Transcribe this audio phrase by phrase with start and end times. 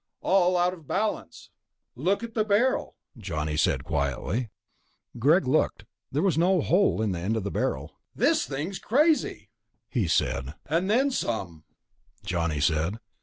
[0.23, 1.51] "All out of balance."
[1.95, 4.49] "Look at the barrel," Johnny said quietly.
[5.19, 5.85] Greg looked.
[6.11, 7.91] There was no hole in the end of the barrel.
[8.15, 9.51] "This thing's crazy,"
[9.87, 10.55] he said.
[10.65, 11.65] "And then some,"
[12.25, 12.97] Johnny said.